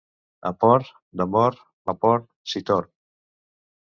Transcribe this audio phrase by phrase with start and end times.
[0.49, 2.91] A port / de mort / me port / si tort...